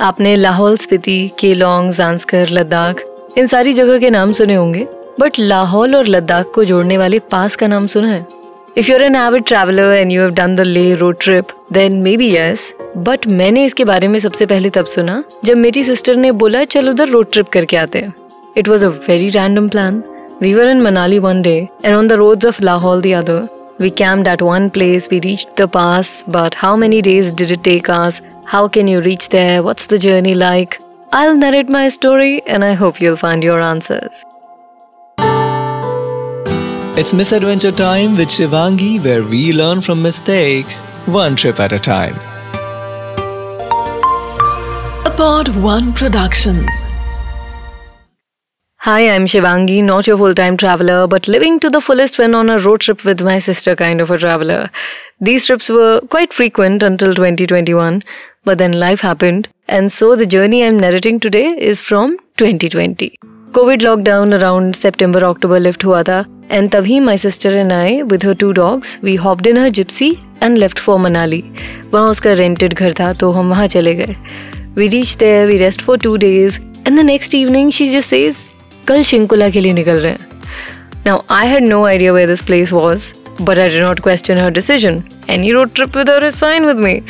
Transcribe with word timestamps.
आपने 0.00 0.34
लाहौल 0.36 0.76
स्पीति 0.76 1.30
केलोंग 1.38 1.92
जानसकर 1.92 2.50
लद्दाख 2.50 3.02
इन 3.38 3.46
सारी 3.46 3.72
जगह 3.72 3.98
के 3.98 4.10
नाम 4.10 4.32
सुने 4.32 4.54
होंगे 4.54 4.86
बट 5.20 5.38
लाहौल 5.38 5.94
और 5.96 6.06
लद्दाख 6.06 6.50
को 6.54 6.64
जोड़ने 6.64 6.98
वाले 6.98 7.18
पास 7.18 7.56
का 7.56 7.66
नाम 7.66 7.86
सुना 7.86 8.08
है। 8.08 8.26
If 8.76 8.90
you're 8.90 9.02
an 9.02 9.16
avid 9.16 9.44
traveller 9.44 9.94
and 9.94 10.12
you 10.12 10.20
have 10.20 10.30
done 10.30 10.56
the 10.56 10.60
Leh 10.60 10.94
road 10.94 11.16
trip 11.20 11.48
then 11.72 12.00
maybe 12.16 12.34
yes 12.36 12.72
but 12.96 13.26
मैंने 13.26 13.64
इसके 13.64 13.84
बारे 13.84 14.08
में 14.08 14.18
सबसे 14.18 14.46
पहले 14.46 14.70
तब 14.70 14.86
सुना 14.86 15.22
जब 15.44 15.56
मेरी 15.56 15.84
सिस्टर 15.84 16.16
ने 16.16 16.32
बोला 16.32 16.64
चल 16.64 16.88
उधर 16.88 17.08
रोड 17.08 17.30
ट्रिप 17.32 17.48
करके 17.48 17.76
आते 17.76 17.98
हैं. 17.98 18.14
It 18.56 18.68
was 18.68 18.84
a 18.84 18.88
very 19.08 19.28
random 19.28 19.68
plan 19.68 20.02
we 20.42 20.54
were 20.54 20.68
in 20.68 20.80
Manali 20.80 21.18
one 21.18 21.42
day 21.42 21.56
and 21.84 21.94
on 21.96 22.08
the 22.08 22.12
roads 22.12 22.46
of 22.46 22.62
Lahaul 22.62 23.02
the 23.02 23.14
other 23.14 23.48
We 23.82 23.88
camped 23.90 24.28
at 24.30 24.42
one 24.46 24.66
place, 24.74 25.06
we 25.12 25.18
reached 25.22 25.56
the 25.60 25.66
pass, 25.66 26.10
but 26.34 26.56
how 26.58 26.68
many 26.82 26.98
days 27.06 27.30
did 27.38 27.52
it 27.54 27.62
take 27.64 27.88
us? 27.94 28.18
How 28.46 28.68
can 28.68 28.86
you 28.86 29.00
reach 29.00 29.30
there? 29.30 29.62
What's 29.62 29.86
the 29.86 29.98
journey 29.98 30.34
like? 30.34 30.78
I'll 31.12 31.34
narrate 31.34 31.68
my 31.68 31.88
story 31.88 32.42
and 32.46 32.62
I 32.62 32.74
hope 32.74 33.00
you'll 33.00 33.16
find 33.16 33.42
your 33.42 33.60
answers. 33.60 34.12
It's 36.96 37.14
Misadventure 37.14 37.72
Time 37.72 38.16
with 38.16 38.28
Shivangi, 38.28 39.02
where 39.02 39.24
we 39.24 39.52
learn 39.52 39.80
from 39.80 40.02
mistakes, 40.02 40.82
one 41.06 41.36
trip 41.36 41.58
at 41.58 41.72
a 41.72 41.78
time. 41.78 42.14
A 45.06 45.14
Pod 45.16 45.48
One 45.62 45.92
production. 45.92 46.64
Hi, 48.76 49.08
I'm 49.08 49.24
Shivangi, 49.24 49.82
not 49.82 50.06
your 50.06 50.18
full 50.18 50.34
time 50.34 50.58
traveler, 50.58 51.06
but 51.06 51.26
living 51.26 51.58
to 51.60 51.70
the 51.70 51.80
fullest 51.80 52.18
when 52.18 52.34
on 52.34 52.50
a 52.50 52.58
road 52.58 52.82
trip 52.82 53.02
with 53.04 53.22
my 53.22 53.38
sister 53.38 53.74
kind 53.74 54.02
of 54.02 54.10
a 54.10 54.18
traveler. 54.18 54.70
These 55.20 55.46
trips 55.46 55.70
were 55.70 56.02
quite 56.10 56.34
frequent 56.34 56.82
until 56.82 57.14
2021, 57.14 58.02
but 58.44 58.58
then 58.58 58.78
life 58.80 59.00
happened, 59.00 59.48
and 59.68 59.90
so 59.90 60.14
the 60.16 60.26
journey 60.26 60.64
I'm 60.64 60.78
narrating 60.78 61.18
today 61.20 61.46
is 61.72 61.80
from 61.80 62.16
2020. 62.36 63.18
COVID 63.52 63.82
lockdown 63.86 64.36
around 64.38 64.76
September 64.76 65.24
October 65.24 65.60
lift 65.60 65.82
हुआ 65.84 66.02
था 66.08 66.24
and 66.50 66.70
तभी 66.70 67.00
my 67.02 67.16
sister 67.16 67.50
and 67.56 67.72
I 67.72 68.02
with 68.02 68.22
her 68.22 68.34
two 68.34 68.52
dogs 68.52 68.98
we 69.02 69.14
hopped 69.16 69.46
in 69.46 69.56
her 69.56 69.70
gypsy 69.70 70.08
and 70.40 70.58
left 70.58 70.78
for 70.86 70.98
Manali. 70.98 71.42
वहाँ 71.92 72.08
उसका 72.10 72.34
rented 72.40 72.74
घर 72.74 72.92
था 73.00 73.12
तो 73.20 73.30
हम 73.30 73.50
वहाँ 73.50 73.66
चले 73.76 73.94
गए. 73.94 74.16
We 74.76 74.88
reached 74.88 75.18
there, 75.20 75.46
we 75.46 75.58
rest 75.60 75.82
for 75.82 75.96
two 75.96 76.18
days 76.18 76.58
and 76.84 76.98
the 76.98 77.04
next 77.04 77.34
evening 77.34 77.70
she 77.70 77.90
just 77.92 78.14
says 78.14 78.48
कल 78.88 79.02
शिंकुला 79.02 79.48
के 79.50 79.60
लिए 79.60 79.72
निकल 79.72 80.00
रहे 80.00 80.12
हैं. 80.12 80.32
Now 81.06 81.16
I 81.28 81.44
had 81.46 81.62
no 81.62 81.84
idea 81.86 82.12
where 82.12 82.26
this 82.26 82.42
place 82.50 82.72
was, 82.72 83.06
but 83.40 83.58
I 83.58 83.68
did 83.68 83.80
not 83.80 84.02
question 84.02 84.38
her 84.38 84.50
decision. 84.50 85.08
Any 85.28 85.52
road 85.52 85.74
trip 85.74 85.94
with 85.94 86.08
her 86.08 86.24
is 86.24 86.38
fine 86.38 86.66
with 86.66 86.78
me. 86.78 87.02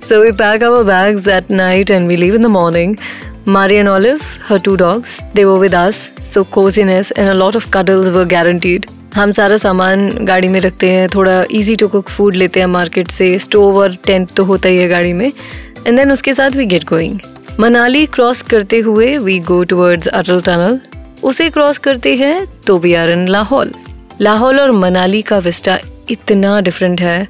So 0.00 0.20
we 0.22 0.32
pack 0.32 0.62
our 0.62 0.84
bags 0.84 1.24
that 1.24 1.50
night 1.50 1.90
and 1.90 2.06
we 2.06 2.16
leave 2.16 2.34
in 2.34 2.42
the 2.42 2.48
morning. 2.48 2.98
Mari 3.46 3.78
and 3.78 3.88
Olive, 3.88 4.22
her 4.48 4.58
two 4.58 4.76
dogs, 4.76 5.20
they 5.34 5.44
were 5.44 5.58
with 5.58 5.74
us, 5.74 6.12
so 6.20 6.44
coziness 6.44 7.10
and 7.12 7.28
a 7.28 7.34
lot 7.34 7.54
of 7.54 7.70
cuddles 7.70 8.10
were 8.10 8.26
guaranteed. 8.26 8.86
हम 9.14 9.32
सारा 9.32 9.56
सामान 9.56 10.24
गाड़ी 10.26 10.48
में 10.48 10.60
रखते 10.60 10.90
हैं 10.90 11.08
थोड़ा 11.14 11.42
easy 11.50 11.74
to 11.76 11.88
cook 11.88 12.08
food 12.08 12.34
लेते 12.34 12.60
हैं 12.60 12.66
मार्केट 12.66 13.10
से 13.10 13.38
स्टोव 13.38 13.78
और 13.80 13.96
टेंट 14.06 14.30
तो 14.36 14.44
होता 14.44 14.68
ही 14.68 14.76
है 14.78 14.88
गाड़ी 14.88 15.12
में 15.12 15.26
एंड 15.26 15.96
देन 15.96 16.12
उसके 16.12 16.34
साथ 16.34 16.56
we 16.56 16.66
get 16.66 16.84
going 16.88 17.18
Manali 17.60 18.04
cross 18.14 18.42
करते 18.50 18.78
हुए 18.88 19.16
we 19.18 19.38
go 19.48 19.62
towards 19.72 20.08
Atal 20.08 20.40
tunnel 20.46 20.80
उसे 21.28 21.50
क्रॉस 21.50 21.78
करते 21.88 22.14
हैं 22.16 22.46
तो 22.66 22.78
we 22.78 22.94
are 22.94 23.10
in 23.10 23.28
Lahaul 23.28 23.72
Lahaul 24.20 24.60
और 24.60 24.70
मनाली 24.72 25.22
का 25.22 25.38
विस्टा 25.38 25.78
इतना 26.10 26.60
डिफरेंट 26.60 27.00
है। 27.00 27.26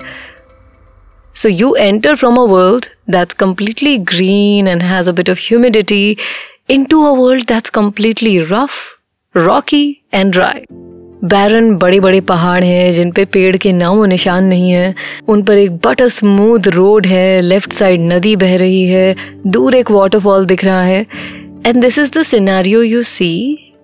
So 1.36 1.48
you 1.48 1.68
enter 1.76 2.12
from 2.20 2.38
a 2.38 2.44
world 2.44 2.86
that's 3.14 3.36
completely 3.42 3.92
green 4.12 4.68
and 4.70 4.82
has 4.82 5.08
bit 5.16 5.30
of 5.30 5.38
humidity 5.40 6.16
into 6.84 7.02
a 7.04 7.10
world 7.18 7.46
that's 7.48 7.70
completely 7.70 8.38
rough 8.40 8.70
rocky 9.34 9.84
and 10.14 10.32
dry 10.32 10.64
barren 11.24 11.74
बड़े 11.76 12.00
बड़े 12.00 12.20
पहाड़ 12.20 12.62
हैं 12.64 12.90
जिन 12.92 13.10
पे 13.12 13.24
पेड़ 13.24 13.56
के 13.56 13.72
नामो 13.72 14.04
निशान 14.04 14.44
नहीं 14.44 14.70
है। 14.70 14.94
उन 15.28 15.42
पर 15.42 15.58
एक 15.58 15.76
बटर 15.86 16.08
स्मूथ 16.08 16.68
रोड 16.68 17.06
है 17.06 17.40
लेफ़्ट 17.40 17.72
साइड 17.72 18.00
नदी 18.12 18.34
बह 18.36 18.56
रही 18.56 18.86
है, 18.88 19.14
दूर 19.46 19.74
एक 19.74 19.90
वाटरफॉल 19.90 20.46
दिख 20.46 20.64
रहा 20.64 20.82
है। 20.82 21.06
And 21.66 21.80
this 21.82 21.98
is 21.98 22.18
the 22.18 22.22
scenario 22.22 22.82
you 22.82 23.02
see 23.02 23.32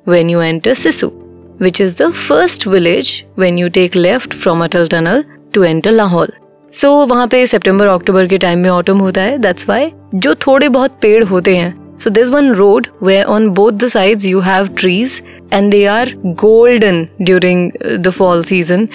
when 0.09 0.31
you 0.31 0.41
enter 0.41 0.75
Sissu 0.75 1.13
which 1.59 1.81
is 1.81 1.95
the 1.95 2.13
first 2.13 2.65
village 2.67 3.27
when 3.35 3.59
you 3.59 3.71
take 3.71 3.95
left 3.97 4.35
from 4.35 4.61
Atal 4.61 4.89
Tunnel 4.89 5.23
to 5.53 5.65
enter 5.65 5.93
Lahore. 5.93 6.29
So 6.73 6.89
so, 6.89 7.09
वहाँ 7.11 7.27
पे 7.27 7.47
सितंबर 7.47 7.87
अक्टूबर 7.87 8.27
के 8.27 8.39
टाइम 8.39 8.59
में 8.59 8.69
ऑटम 8.71 8.99
होता 8.99 9.23
है 9.23 9.37
that's 9.39 9.69
why 9.69 9.91
जो 10.15 10.35
थोड़े 10.47 10.69
बहुत 10.69 10.99
पेड़ 11.03 11.23
होते 11.25 11.57
हैं 11.57 11.99
so 11.99 12.11
this 12.11 12.29
one 12.31 12.53
road 12.55 12.87
way 13.03 13.23
on 13.25 13.49
both 13.59 13.73
the 13.73 13.89
sides 13.89 14.25
you 14.27 14.41
have 14.41 14.67
trees 14.79 15.21
and 15.53 15.71
they 15.71 15.85
are 15.87 16.13
golden 16.43 17.07
during 17.23 17.71
the 17.99 18.11
fall 18.19 18.43
season 18.45 18.89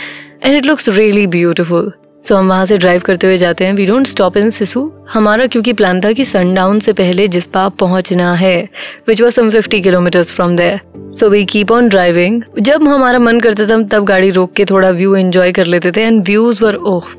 and 0.43 0.55
it 0.55 0.65
looks 0.65 0.89
really 0.89 1.25
beautiful 1.27 1.91
so 2.23 2.35
हम 2.35 2.49
वहाँ 2.49 2.65
से 2.65 2.77
ड्राइव 2.77 3.01
करते 3.01 3.27
हुए 3.27 3.37
जाते 3.37 3.65
हैं। 3.65 3.73
We 3.73 3.85
don't 3.85 4.07
stop 4.07 4.37
in 4.37 4.49
Sissu 4.49 4.91
हमारा 5.09 5.45
क्योंकि 5.45 5.73
plan 5.73 6.01
था 6.01 6.11
कि 6.11 6.25
सनडाउन 6.25 6.79
से 6.79 6.93
पहले 6.93 7.27
जिसपा 7.27 7.67
पहुँचना 7.79 8.33
है 8.35 8.57
which 9.07 9.21
was 9.21 9.33
some 9.33 9.49
fifty 9.49 9.81
kilometres 9.81 10.33
from 10.33 10.55
there 10.55 10.79
so 11.19 11.29
we 11.29 11.45
keep 11.45 11.71
on 11.71 11.89
driving 11.89 12.41
जब 12.59 12.87
हमारा 12.87 13.19
मन 13.19 13.39
करता 13.39 13.67
था 13.67 13.81
तब 13.87 14.05
गाड़ी 14.05 14.29
रोक 14.31 14.53
के 14.53 14.65
थोड़ा 14.65 14.89
व्यू 14.91 15.15
एंजॉय 15.15 15.51
कर 15.51 15.65
लेते 15.65 15.91
थे 15.91 16.01
एंड 16.01 16.23
व्यूज़ 16.25 16.63
वर 16.63 16.75
ओह 16.75 17.09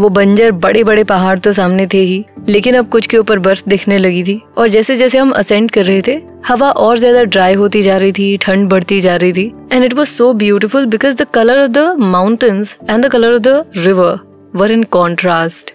वो 0.00 0.08
बंजर 0.08 0.52
बड़े 0.52 0.82
बड़े 0.84 1.02
पहाड़ 1.04 1.38
तो 1.38 1.52
सामने 1.52 1.86
थे 1.86 1.98
ही, 1.98 2.24
लेकिन 2.48 2.76
अब 2.76 2.88
कुछ 2.88 3.06
के 3.06 3.16
ऊपर 3.18 3.38
बर्फ़ 3.38 3.68
दिखने 3.68 3.98
लगी 3.98 4.22
थी। 4.24 4.40
और 4.58 4.68
जैसे 4.68 4.96
जैसे 4.96 5.18
हम 5.18 5.30
असेंड 5.30 5.70
कर 5.70 5.84
रहे 5.84 6.02
थे, 6.06 6.14
हवा 6.46 6.70
और 6.70 6.98
ज़्यादा 6.98 7.22
ड्राई 7.24 7.54
होती 7.54 7.82
जा 7.82 7.96
रही 7.96 8.12
थी, 8.12 8.36
ठंड 8.36 8.68
बढ़ती 8.68 9.00
जा 9.00 9.16
रही 9.16 9.32
थी 9.32 9.46
and 9.72 9.84
it 9.84 9.94
was 9.94 10.08
so 10.08 10.32
beautiful 10.34 10.86
because 10.86 11.16
the 11.16 11.26
colour 11.34 11.62
of 11.64 11.70
the 11.70 11.94
mountains 12.00 12.76
and 12.90 13.04
the 13.04 13.08
colour 13.08 13.34
of 13.34 13.42
the 13.42 13.64
river 13.76 14.18
were 14.54 14.70
in 14.70 14.82
contrast 14.92 15.72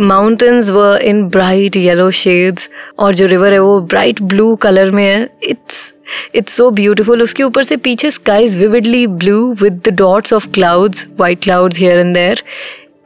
mountains 0.00 0.70
were 0.70 0.94
in 1.02 1.22
bright 1.28 1.76
yellow 1.76 2.10
shades 2.10 2.68
और 2.98 3.14
जो 3.14 3.26
रिवर 3.26 3.52
है 3.52 3.58
वो 3.58 3.80
ब्राइट 3.80 4.22
ब्लू 4.22 4.54
कलर 4.56 4.90
में 4.90 5.04
है। 5.04 5.28
इट्स 5.42 5.92
इट्स 6.34 6.54
सो 6.56 6.70
ब्यूटिफुल 6.70 7.22
उसके 7.22 7.42
ऊपर 7.42 7.62
से 7.62 7.76
पीछे 7.76 8.10
sky 8.10 8.46
vividly 8.48 9.06
blue 9.06 9.52
with 9.62 9.80
the 9.88 9.94
dots 9.94 10.32
of 10.32 10.46
clouds 10.54 11.06
white 11.18 11.42
clouds 11.42 11.78
here 11.78 11.98
and 11.98 12.14
there 12.14 12.42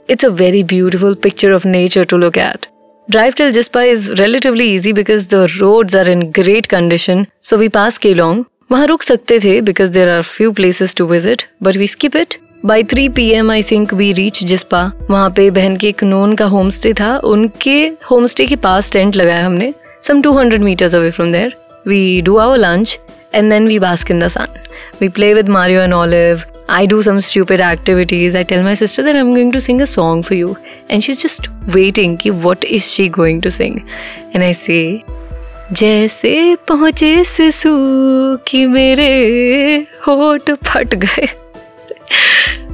it's 0.08 0.24
a 0.24 0.28
very 0.28 0.62
beautiful 0.64 1.14
picture 1.22 1.52
of 1.52 1.66
nature 1.68 2.04
to 2.04 2.16
look 2.16 2.38
at 2.38 2.66
drive 3.08 3.32
till 3.36 3.50
Jispa 3.52 3.82
is 3.82 4.12
relatively 4.12 4.72
easy 4.74 4.92
because 4.92 5.28
the 5.28 5.46
road 5.50 5.96
are 5.96 6.08
in 6.08 6.22
great 6.30 6.66
condition 6.66 7.26
so 7.42 7.56
we 7.56 7.68
pass 7.68 7.98
Keylong 8.14 8.44
वहाँ 8.72 8.86
रुक 8.86 9.02
सकते 9.02 9.38
थे 9.40 9.60
because 9.60 9.92
there 9.92 10.08
are 10.08 10.22
few 10.22 10.52
places 10.52 10.94
to 10.96 11.06
visit 11.06 11.42
but 11.62 11.76
we 11.76 11.86
skip 11.86 12.16
it 12.16 12.34
by 12.66 12.82
three 12.82 13.08
P 13.08 13.28
M 13.30 13.50
I 13.50 13.62
think 13.62 13.92
we 13.94 14.12
reach 14.12 14.42
Jispa 14.44 14.80
वहाँ 15.10 15.30
पे 15.30 15.50
बहन 15.50 15.76
के 15.76 15.88
एक 15.88 16.02
known 16.04 16.34
का 16.34 16.44
होम 16.44 16.70
स्टे 16.70 16.92
था। 16.92 17.16
उनके 17.18 17.74
होम 18.10 18.26
स्टे 18.26 18.46
के 18.46 18.56
पास 18.56 18.92
टेंट 18.92 19.16
लगाया 19.16 19.44
हमने। 19.46 19.72
Some 20.06 20.22
two 20.22 20.32
hundred 20.32 20.62
metres 20.62 20.94
away 20.94 21.10
from 21.10 21.32
there 21.32 21.54
we 21.88 22.20
do 22.22 22.36
our 22.36 22.58
lunch 22.58 22.98
and 23.34 23.50
then 23.50 23.68
we 23.68 23.78
bask 23.78 24.10
in 24.10 24.20
the 24.20 24.28
sun 24.28 24.56
we 25.00 25.08
play 25.08 25.32
with 25.34 25.48
Mario 25.48 25.82
and 25.82 25.94
Olive 25.94 26.42
I 26.70 26.86
do 26.86 27.02
some 27.02 27.18
activities 27.18 28.36
I 28.36 28.44
tell 28.44 28.62
my 28.62 28.76
sister 28.76 29.02
that 29.02 29.14
I 29.14 29.20
am 29.20 29.34
going 29.34 29.52
to 29.52 29.60
sing 29.60 29.80
a 29.80 29.84
song 29.84 30.24
for 30.24 30.38
you 30.38 30.56
and 30.90 31.02
she 31.02 31.12
is 31.12 31.22
just 31.22 31.48
waiting 31.68 32.18
कि 32.18 32.30
what 32.30 32.64
is 32.64 32.82
she 32.82 33.08
going 33.08 33.42
to 33.42 33.50
sing 33.50 33.80
and 34.34 34.42
I 34.42 34.54
say 34.54 35.02
जैसे 35.72 36.56
पहुँचे 36.68 37.24
सिसु 37.24 37.76
की 38.48 38.66
मेरे 38.66 39.06
होठ 40.06 40.50
फट 40.64 40.94
गए। 40.94 41.28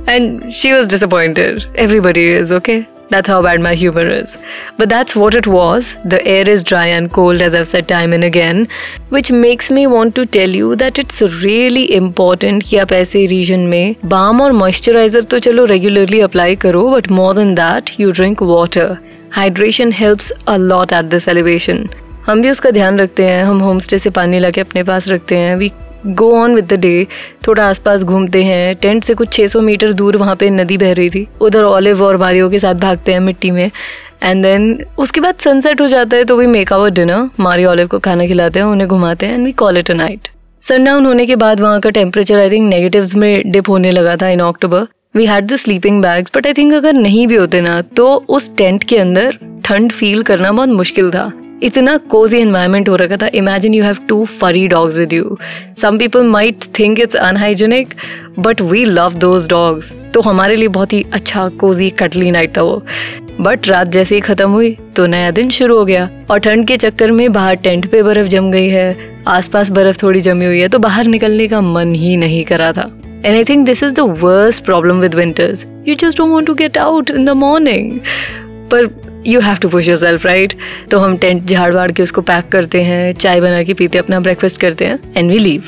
And 0.06 0.54
she 0.54 0.72
was 0.72 0.86
disappointed. 0.86 1.66
Everybody 1.74 2.28
is 2.30 2.52
okay. 2.52 2.86
That's 3.10 3.26
how 3.26 3.42
bad 3.42 3.60
my 3.60 3.74
humor 3.74 4.06
is. 4.06 4.38
But 4.76 4.88
that's 4.88 5.16
what 5.16 5.34
it 5.34 5.46
was. 5.46 5.96
The 6.04 6.24
air 6.24 6.48
is 6.48 6.62
dry 6.62 6.86
and 6.86 7.12
cold, 7.12 7.40
as 7.40 7.56
I've 7.56 7.66
said 7.66 7.88
time 7.88 8.12
and 8.12 8.22
again, 8.22 8.68
which 9.08 9.32
makes 9.32 9.70
me 9.70 9.86
want 9.88 10.14
to 10.14 10.26
tell 10.26 10.48
you 10.48 10.76
that 10.76 11.00
it's 11.02 11.20
really 11.20 11.84
important 11.96 12.62
कि 12.64 12.76
आप 12.76 12.92
ऐसे 12.92 13.24
reason 13.26 13.66
में 13.72 13.96
balm 14.04 14.40
और 14.40 14.52
moisturiser 14.60 15.24
तो 15.32 15.38
चलो 15.48 15.64
regularly 15.72 16.20
apply 16.28 16.56
करो 16.66 16.88
but 16.90 17.10
more 17.18 17.34
than 17.34 17.54
that 17.54 17.90
you 18.00 18.10
drink 18.12 18.42
water 18.52 18.96
hydration 19.36 19.92
helps 19.92 20.32
a 20.48 20.56
lot 20.56 20.92
at 20.92 21.04
this 21.16 21.28
elevation 21.28 21.88
हम 22.26 22.42
भी 22.42 22.50
उसका 22.50 22.70
ध्यान 22.70 23.00
रखते 23.00 23.24
हैं 23.24 23.44
हम 23.44 23.60
होम 23.60 23.78
स्टे 23.80 23.98
से 23.98 24.10
पानी 24.20 24.38
ला 24.38 24.50
के 24.50 24.60
अपने 24.60 24.82
पास 24.84 25.08
रखते 25.08 25.36
हैं 25.36 25.54
we 25.56 25.72
go 26.06 26.30
on 26.36 26.54
with 26.54 26.66
the 26.66 26.78
day 26.80 27.06
थोड़ा 27.46 27.68
आसपास 27.68 28.02
घूमते 28.02 28.42
हैं। 28.44 28.74
टेंट 28.76 29.04
से 29.04 29.14
कुछ 29.14 29.28
600 29.30 29.60
मीटर 29.60 29.92
दूर 29.92 30.16
वहाँ 30.16 30.36
पे 30.36 30.50
नदी 30.50 30.78
बह 30.78 30.92
रही 30.92 31.10
थी। 31.10 31.26
उधर 31.40 31.64
ऑलिव 31.64 32.02
और 32.02 32.16
मारियो 32.16 32.48
के 32.50 32.58
साथ 32.58 32.74
भागते 32.74 33.12
हैं 33.12 33.20
मिट्टी 33.20 33.50
में। 33.50 33.70
एंड 34.22 34.42
देन 34.42 34.84
उसके 34.98 35.20
बाद 35.20 35.34
सनसेट 35.34 35.80
हो 35.80 35.86
जाता 35.86 36.16
है 36.16 36.24
तो 36.24 36.36
we 36.36 36.46
make 36.46 36.72
our 36.72 36.90
dinner 36.90 37.28
Mario 37.40 37.64
Olive 37.64 37.86
को 37.86 37.98
खाना 37.98 38.26
खिलाते 38.26 38.58
हैं, 38.58 38.66
उन्हें 38.66 38.88
घुमाते 38.88 39.26
हैं 39.26 39.34
and 39.34 39.44
we 39.44 39.52
call 39.52 39.78
it 39.78 39.90
a 39.90 39.94
night 39.94 40.28
sundown 40.62 41.06
होने 41.06 41.26
के 41.26 41.36
बाद 41.36 41.60
वहाँ 41.60 41.80
का 41.80 41.90
टेम्परेचर 41.90 42.38
आई 42.38 42.50
थिंक 42.50 42.68
नेगेटिव्स 42.70 43.14
में 43.14 43.50
डिप 43.50 43.68
होने 43.68 43.90
लगा 43.90 44.16
था 44.16 44.28
in 44.28 44.40
October 44.40 44.86
we 45.16 45.26
had 45.26 45.46
the 45.46 45.56
sleeping 45.56 46.02
bags 46.02 46.30
but 46.36 46.46
I 46.46 46.52
think 46.52 46.74
अगर 46.74 46.92
नहीं 46.92 47.26
भी 47.26 47.34
होते 47.34 47.60
ना 47.60 47.80
तो 47.96 48.06
उस 48.28 48.56
टेंट 48.56 48.84
के 48.84 48.98
अंदर 48.98 49.38
ठंड 49.64 49.92
फील 49.92 50.22
करना 50.22 50.52
बहुत 50.52 50.68
मुश्किल 50.68 51.10
था। 51.10 51.30
इतना 51.62 51.96
कोजी 52.10 52.38
एनवायरमेंट 52.38 52.88
हो 52.88 52.96
रखा 52.96 53.16
था। 53.16 53.28
Imagine 53.34 53.74
you 53.74 53.82
have 53.84 53.96
to 54.08 54.24
furry 54.40 54.66
dogs 54.68 54.96
with 54.98 55.12
you 55.12 55.38
some 55.78 55.98
people 55.98 56.24
might 56.26 56.64
think 56.78 57.00
it's 57.00 57.16
unhygienic 57.18 57.94
but 58.38 58.60
we 58.62 58.84
love 58.84 59.14
those 59.18 59.48
dogs 59.48 59.92
तो 60.14 60.20
हमारे 60.20 60.56
लिए 60.56 60.68
बहुत 60.68 60.92
ही 60.92 61.04
अच्छा 61.12 61.48
कोजी 61.60 61.90
कटली 61.98 62.30
नाइट 62.30 62.56
था 62.56 62.62
वो। 62.62 62.82
बट 63.40 63.68
रात 63.68 63.88
जैसे 63.88 64.14
ही 64.14 64.20
खत्म 64.20 64.50
हुई 64.50 64.76
तो 64.96 65.06
नया 65.06 65.30
दिन 65.30 65.50
शुरू 65.50 65.76
हो 65.78 65.84
गया। 65.84 66.08
और 66.30 66.38
ठंड 66.38 66.66
के 66.68 66.76
चक्कर 66.76 67.10
में 67.10 67.32
बाहर 67.32 67.54
टेंट 67.56 67.90
पे 67.90 68.02
बर्फ़ 68.02 68.26
जम 68.28 68.50
गई 68.52 68.68
है। 68.68 68.96
आसपास 69.28 69.70
बर्फ़ 69.70 70.02
थोड़ी 70.02 70.20
जमी 70.20 70.46
हुई 70.46 70.58
है 70.60 70.68
तो 70.68 70.78
बाहर 70.78 71.06
निकलने 71.06 71.46
का 71.48 71.60
मन 71.60 71.94
ही 71.94 72.16
नहीं 72.16 72.44
करा 72.44 72.72
था। 72.72 72.90
And 73.24 73.34
I 73.34 73.44
think 73.44 73.64
this 73.66 73.82
is 73.82 73.94
the 73.94 74.00
worst 74.20 74.64
problem 74.64 75.00
with 75.00 75.14
winters 75.14 75.64
you 75.88 75.94
just 75.94 76.18
don't 76.18 76.32
want 76.32 76.46
to 76.46 76.54
get 76.54 76.78
out 76.78 77.10
in 77.10 77.24
the 77.24 77.30
morning 77.36 77.98
पर 78.70 78.86
you 79.26 79.40
have 79.40 79.56
to 79.56 79.68
push 79.68 79.88
yourself 79.98 80.26
right 80.26 80.54
तो 80.90 80.98
हम 80.98 81.16
टेंट 81.16 81.44
झाड़ 81.44 81.72
वाड़ 81.74 81.90
के 81.92 82.02
उसको 82.02 82.20
पैक 82.20 82.48
करते 82.48 82.82
हैं, 82.82 83.12
चाय 83.14 83.40
बना 83.40 83.62
के 83.62 83.74
पीते 83.74 83.98
अपना 83.98 84.20
ब्रेकफास्ट 84.20 84.60
करते 84.60 84.84
हैं 84.84 84.98
एंड 85.16 85.30
वी 85.30 85.38
लीव 85.38 85.62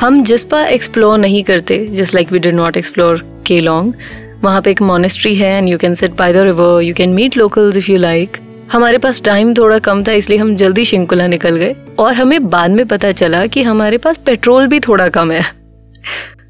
हम 0.00 0.22
जिसपा 0.24 0.64
एक्सप्लोर 0.66 1.18
नहीं 1.18 1.42
करते 1.44 1.86
just 1.86 2.14
like 2.14 2.32
we 2.32 2.38
did 2.38 2.54
not 2.54 2.76
explore 2.76 3.22
Keylong 3.60 3.94
वहाँ 4.42 4.62
पे 4.62 4.70
एक 4.70 4.82
मोनेस्ट्री 4.82 5.34
है 5.36 5.56
and 5.58 5.68
you 5.68 5.78
can 5.78 5.94
sit 5.94 6.16
by 6.16 6.32
the 6.32 6.36
river 6.36 6.82
you 6.82 6.94
can 6.94 7.10
meet 7.10 7.36
locals 7.36 7.76
if 7.76 7.90
you 7.90 7.98
like 7.98 8.36
हमारे 8.72 8.98
पास 8.98 9.20
टाइम 9.22 9.52
थोड़ा 9.54 9.78
कम 9.78 10.02
था, 10.04 10.12
इसलिए 10.12 10.38
हम 10.38 10.54
जल्दी 10.56 10.84
शिंकुला 10.84 11.26
निकल 11.26 11.56
गए, 11.56 11.74
और 11.98 12.14
हमें 12.14 12.48
बाद 12.50 12.70
में 12.70 12.86
पता 12.86 13.10
चला 13.12 13.44
कि 13.46 13.62
हमारे 13.62 13.98
पास 13.98 14.16
पेट्रोल 14.16 14.66
भी 14.66 14.80
थोड़ा 14.80 15.08
कम 15.08 15.30
है। 15.32 15.42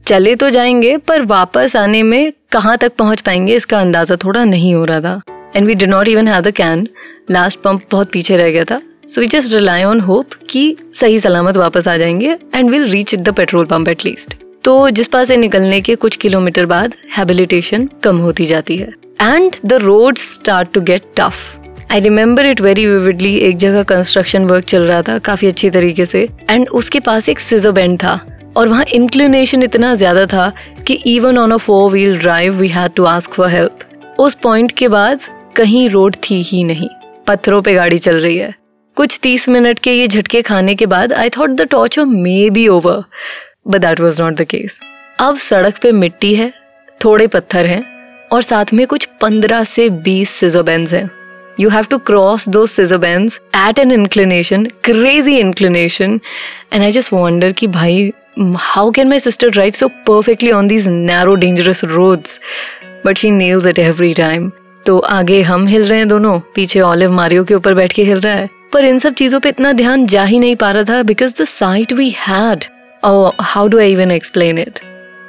चले 0.06 0.35
तो 0.37 0.51
जाएँगे, 0.51 0.97
पर 0.97 1.23
वापस 1.23 1.77
आने 1.77 2.03
में 2.03 2.33
कहाँ 2.53 2.77
तक 2.79 2.93
पहुँच 2.99 3.21
पाएँगे, 3.21 3.55
इसका 3.55 3.81
अंदाज़ा 3.81 4.17
थोड़ा 4.17 4.45
नहीं 4.45 4.75
हो 4.75 4.85
रहा 4.85 5.01
था। 5.01 5.21
And 5.56 5.67
we 5.67 5.75
did 5.75 5.91
not 5.91 6.09
even 6.09 6.29
have 6.29 6.41
the 6.41 6.51
can 6.56 6.87
last 7.31 7.61
pump 7.61 7.83
बहुत 7.91 8.11
पीछे 8.12 8.37
रह 8.37 8.51
गया 8.51 8.65
था। 8.65 8.81
So 9.06 9.21
we 9.21 9.27
just 9.27 9.53
rely 9.55 9.83
on 9.85 10.01
hope 10.01 10.35
कि 10.51 10.77
सही 10.95 11.19
सलामत 11.19 11.56
वापस 11.56 11.89
आ 11.89 11.97
जाएँगे 11.97 12.37
and 12.55 12.71
will 12.71 12.91
reach 12.91 13.15
the 13.15 13.35
petrol 13.37 13.65
pump 13.67 13.89
at least 13.89 14.35
तो 14.65 14.91
जिस 14.91 15.09
पास 15.09 15.29
से 15.29 15.37
निकलने 15.37 15.81
के 15.81 15.95
कुछ 15.95 16.17
किलोमीटर 16.17 16.67
बाद 16.67 16.95
हैबिलिटेशन 17.17 17.89
कम 18.03 18.19
होती 18.19 18.45
जाती 18.47 18.77
है। 18.77 18.93
And 19.23 19.56
the 19.67 19.73
road 19.73 20.19
start 20.19 20.73
to 20.75 20.81
get 20.81 21.03
tough 21.17 21.91
I 21.93 22.01
remember 22.01 22.47
it 22.47 22.61
very 22.61 22.87
vividly 22.87 23.35
एक 23.39 23.56
जगह 23.56 23.83
कंस्ट्रक्शन 23.83 24.45
वर्क 24.45 24.65
चल 24.65 24.87
रहा 24.87 25.03
था 25.03 25.19
काफ़ी 25.19 25.49
अच्छी 25.49 25.71
तरीके 25.71 26.06
से। 26.06 26.29
एंड 26.51 26.69
उसके 26.69 27.01
पास 27.01 27.29
एक 27.29 27.41
सीजर 27.41 27.73
बैंड 27.73 27.99
था। 27.99 28.21
और 28.56 28.69
वहाँ 28.69 28.85
इंक्लिनेशन 28.95 29.62
इतना 29.62 29.95
ज़्यादा 29.95 30.27
था 30.27 30.53
कि 30.87 30.95
even 31.06 31.39
on 31.39 31.53
a 31.53 31.56
four 31.56 31.91
wheel 31.91 32.19
drive 32.19 32.55
we 32.55 32.69
had 32.69 32.93
to 32.97 33.05
ask 33.05 33.33
for 33.33 33.49
help 33.49 34.17
उस 34.21 34.35
पॉइंट 34.35 34.73
के 34.73 34.89
बाद 34.89 35.21
कहीं 35.56 35.89
रोड 35.91 36.17
थी 36.25 36.41
ही 36.43 36.62
नहीं। 36.65 36.89
पत्थरों 37.27 37.61
पे 37.62 37.75
गाड़ी 37.75 37.99
चल 37.99 38.17
रही 38.17 38.37
है। 38.37 38.55
कुछ 38.97 39.19
तीस 39.23 39.49
मिनट 39.49 39.79
के 39.79 39.93
ये 39.93 40.06
झटके 40.09 40.43
खाने 40.43 40.75
के 40.75 40.87
बाद 40.87 41.12
I 41.12 41.31
thought 41.31 41.51
the 41.51 41.62
torture 41.71 42.05
may 42.05 42.51
be 42.51 42.67
over 42.69 43.03
but 43.69 43.81
that 43.81 44.01
was 44.01 44.21
not 44.23 44.35
the 44.35 44.45
case 44.45 44.81
अब 45.21 45.37
सड़क 45.39 45.79
पे 45.83 45.93
मिट्टी 45.93 46.35
है, 46.35 46.53
थोड़े 47.01 47.27
पत्थर 47.27 47.67
हैं, 47.67 47.85
और 48.33 48.43
साथ 48.43 48.73
में 48.75 48.87
कुछ 48.87 49.05
पंद्रह 49.21 49.62
से 49.65 49.89
बीस 49.91 50.31
सिजोबेंस 50.31 50.93
हैं। 50.93 51.09
यू 51.61 51.69
हैव 51.69 51.85
टू 51.91 51.99
क्रॉस 51.99 52.49
दो 52.49 52.65
सिजोबेंस 52.67 53.41
at 53.56 53.79
an 53.79 53.93
inclination 53.93 54.65
crazy 54.85 55.37
inclination 55.39 56.21
and 56.73 56.83
I 56.83 56.91
just 56.93 57.12
wonder 57.12 57.53
कि 57.53 57.67
भाई 57.67 58.12
how 58.59 58.91
can 58.91 59.09
my 59.09 59.21
sister 59.21 59.51
drive 59.51 59.73
so 59.73 59.89
perfectly 60.06 60.51
on 60.51 60.67
these 60.67 60.89
narrow 60.89 61.35
dangerous 61.35 61.85
roads 61.85 62.41
but 63.06 63.19
she 63.19 63.31
nails 63.31 63.67
it 63.67 63.79
every 63.79 64.12
time 64.15 64.51
तो 64.87 64.99
आगे 64.99 65.41
हम 65.43 65.67
हिल 65.67 65.85
रहे 65.85 65.99
हैं 65.99 66.09
दोनों। 66.09 66.39
पीछे 66.55 66.81
ऑलिव 66.83 67.13
मारियो 67.13 67.45
के 67.45 67.55
ऊपर 67.55 67.75
बैठ 67.75 67.93
के 67.93 68.03
हिल 68.05 68.21
रहा 68.21 68.35
है। 68.35 68.49
पर 68.73 68.85
इन 68.85 68.99
सब 68.99 69.15
चीज़ों 69.15 69.41
पे 69.41 69.49
इतना 69.49 69.73
ध्यान 69.73 70.07
जा 70.07 70.25
ही 70.25 70.39
नहीं 70.39 70.57
पा 70.57 70.71
रहा 70.71 70.85
था 70.85 71.03
because 71.03 71.35
the 71.41 71.45
sight 71.47 71.93
we 71.93 72.09
had 72.19 72.65
how 73.05 73.67
do 73.69 73.79
I 73.79 73.93
even 73.93 74.11
explain 74.11 74.59
it 74.59 74.81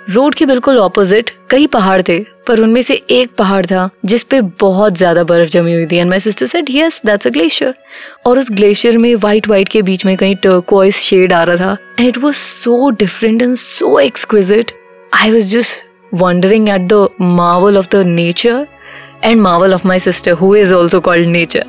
road 0.10 0.36
के 0.36 0.46
बिल्कुल 0.46 0.78
ऑपोजिट 0.80 1.30
कई 1.50 1.68
पहाड़ 1.68 2.02
थे, 2.02 2.18
पर 2.48 2.60
उनमें 2.62 2.82
से 2.82 2.94
एक 3.12 3.30
पहाड़ 3.38 3.66
था, 3.66 3.90
जिस 4.06 4.24
पे 4.24 4.42
बहुत 4.62 4.98
ज़्यादा 4.98 5.24
बर्फ़ 5.24 5.50
जमी 5.52 5.74
हुई 5.74 5.86
थी। 5.86 5.98
And 5.98 6.10
my 6.10 6.20
sister 6.20 6.46
said 6.46 6.68
yes 6.72 7.02
that's 7.06 7.28
a 7.28 7.30
glacier 7.30 7.74
और 8.26 8.40
उस 8.40 8.52
ग्लेशियर 8.52 8.98
में 8.98 9.14
व्हाइट 9.16 9.48
व्हाइट 9.48 9.68
के 9.68 9.82
बीच 9.82 10.06
में 10.06 10.16
कहीं 10.18 10.36
टर्कोइस 10.44 11.00
शेड 11.00 11.34
आ 11.34 11.44
रहा 11.44 11.58
था। 11.58 11.78
And 12.00 12.08
it 12.08 12.18
was 12.18 12.34
so 12.34 12.90
different 13.00 13.42
and 13.42 13.56
so 13.56 14.00
exquisite 14.00 14.72
I 15.14 15.32
was 15.32 15.52
just 15.54 15.84
wondering 16.14 16.70
at 16.70 16.88
the 16.94 17.08
marvel 17.22 17.78
of 17.78 17.88
the 17.96 18.06
nature. 18.16 18.64
And 19.22 19.42
marvel 19.42 19.74
of 19.74 19.84
my 19.84 19.98
sister, 19.98 20.36
who 20.36 20.54
is 20.54 20.72
also 20.72 21.02
called 21.02 21.28
Nature. 21.28 21.66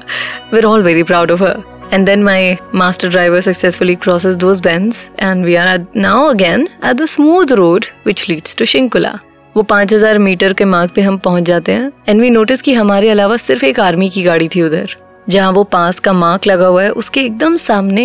We're 0.52 0.66
all 0.66 0.82
very 0.82 1.04
proud 1.04 1.30
of 1.30 1.40
her. 1.40 1.64
And 1.90 2.06
then 2.06 2.24
my 2.24 2.58
master 2.72 3.08
driver 3.08 3.40
successfully 3.40 3.96
crosses 3.96 4.36
those 4.36 4.60
bends, 4.60 5.08
and 5.18 5.44
we 5.44 5.56
are 5.56 5.66
at, 5.66 5.94
now 5.94 6.28
again 6.28 6.68
at 6.82 6.96
the 6.96 7.06
smooth 7.06 7.52
road 7.52 7.86
which 8.02 8.28
leads 8.28 8.54
to 8.54 8.64
Shinkula. 8.64 9.20
वो 9.56 9.62
5000 9.62 10.18
metre 10.18 10.52
के 10.52 10.64
मार्ग 10.64 10.90
पे 10.94 11.02
हम 11.02 11.16
पहुँच 11.18 11.42
जाते 11.44 11.72
हैं 11.72 11.90
and 12.08 12.20
we 12.20 12.30
notice 12.30 12.62
कि 12.62 12.72
हमारे 12.74 13.08
अलावा 13.10 13.36
सिर्फ़ 13.36 13.64
एक 13.64 13.78
आर्मी 13.80 14.08
की 14.10 14.22
गाड़ी 14.22 14.48
थी 14.54 14.62
उधर 14.62 14.94
जहाँ 15.28 15.52
वो 15.52 15.62
पास 15.64 15.98
का 15.98 16.12
मार्क 16.12 16.46
लगा 16.46 16.66
हुआ 16.66 16.82
है 16.82 16.90
उसके 17.02 17.20
एकदम 17.20 17.56
सामने 17.56 18.04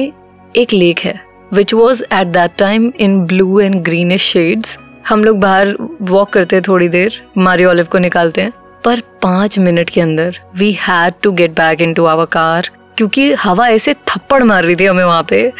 एक 0.57 0.73
लेक 0.73 0.99
है 0.99 1.19
which 1.53 1.73
was 1.73 2.03
at 2.03 2.27
that 2.27 2.51
time 2.59 2.91
in 2.99 3.19
blue 3.27 3.59
and 3.59 3.75
greenish 3.83 4.31
shades 4.31 4.77
हम 5.09 5.23
लोग 5.23 5.39
बाहर 5.39 5.75
वॉक 6.11 6.29
करते 6.33 6.55
हैं 6.55 6.63
थोड़ी 6.67 6.89
देर 6.89 7.21
मारी 7.37 7.65
ऑलिव 7.65 7.85
को 7.91 7.97
निकालते 7.97 8.41
हैं 8.41 8.53
पर 8.83 9.01
पाँच 9.21 9.57
मिनट 9.59 9.89
के 9.89 10.01
अंदर 10.01 10.37
we 10.57 10.71
had 10.81 11.13
to 11.23 11.31
get 11.31 11.51
back 11.51 11.81
into 11.93 12.05
our 12.05 12.25
car 12.31 12.69
क्योंकि 12.97 13.31
हवा 13.33 13.67
ऐसे 13.67 13.93
थप्पड़ 13.93 14.43
मार 14.43 14.63
रही 14.63 14.75
थी 14.75 14.85
हमें 14.85 15.03
वहाँ 15.03 15.23
पे 15.29 15.51